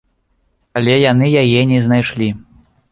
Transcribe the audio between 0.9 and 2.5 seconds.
яны яе не знайшлі